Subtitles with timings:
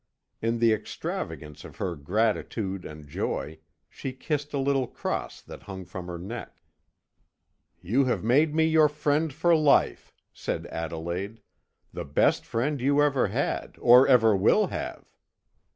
[0.41, 5.85] In the extravagance of her gratitude and joy, she kissed a little cross that hung
[5.85, 6.63] from her neck.
[7.83, 11.39] "You have made me your friend for life," said Adelaide,
[11.93, 15.05] "the best friend you ever had, or ever will have."